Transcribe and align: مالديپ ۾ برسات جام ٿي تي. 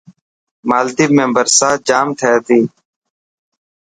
مالديپ 0.69 1.11
۾ 1.19 1.23
برسات 1.35 1.77
جام 1.87 2.07
ٿي 2.19 2.31
تي. 2.45 2.59